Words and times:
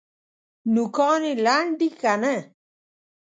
نوکان 0.73 1.21
یې 1.27 1.33
لنډ 1.45 1.71
دي 1.79 1.89
که 1.99 2.13
نه؟ 2.21 2.35